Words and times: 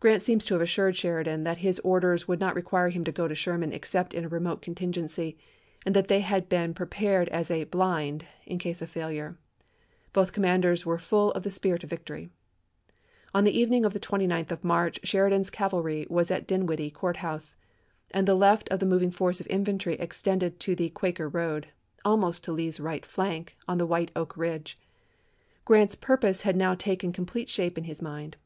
Grant 0.00 0.22
seems 0.22 0.46
to 0.46 0.54
have 0.54 0.62
assured 0.62 0.96
Sheridan 0.96 1.44
that 1.44 1.58
his 1.58 1.78
orders 1.80 2.26
would 2.26 2.40
not 2.40 2.54
require 2.54 2.88
him 2.88 3.04
to 3.04 3.12
go 3.12 3.28
to 3.28 3.34
Sherman 3.34 3.70
except 3.70 4.14
in 4.14 4.24
a 4.24 4.28
remote 4.30 4.62
contingency, 4.62 5.36
and 5.84 5.94
that 5.94 6.08
they 6.08 6.20
had 6.20 6.48
been 6.48 6.72
pre 6.72 6.86
pared 6.86 7.28
as 7.28 7.50
a" 7.50 7.64
blind" 7.64 8.24
in 8.46 8.56
case 8.56 8.80
of 8.80 8.88
failure. 8.88 9.36
Both 10.14 10.32
com 10.32 10.40
manders 10.40 10.86
were 10.86 10.96
full 10.96 11.32
of 11.32 11.42
the 11.42 11.50
spirit 11.50 11.84
of 11.84 11.90
victory. 11.90 12.30
On 13.34 13.44
the 13.44 13.54
evening 13.54 13.84
of 13.84 13.92
the 13.92 14.00
29th 14.00 14.52
of 14.52 14.64
March, 14.64 14.98
Sheridan's 15.02 15.50
cavalry 15.50 16.06
was 16.08 16.30
at 16.30 16.46
Dinwiddie 16.46 16.92
Court 16.92 17.18
House, 17.18 17.54
and 18.10 18.26
the 18.26 18.34
left 18.34 18.70
of 18.70 18.80
the 18.80 18.86
moving 18.86 19.10
force 19.10 19.38
of 19.38 19.46
infantry 19.48 19.96
extended 19.96 20.60
to 20.60 20.74
the 20.74 20.88
Quaker 20.88 21.28
road— 21.28 21.68
almost 22.06 22.42
to 22.44 22.52
Lee's 22.52 22.80
right 22.80 23.04
flank 23.04 23.54
on 23.68 23.76
the 23.76 23.84
White 23.84 24.12
Oak 24.16 24.34
Ridge. 24.34 24.78
Grant's 25.66 25.94
purpose 25.94 26.40
had 26.40 26.56
now 26.56 26.74
taken 26.74 27.12
com 27.12 27.26
plete 27.26 27.50
shape 27.50 27.76
in 27.76 27.84
his 27.84 28.00
mind. 28.00 28.38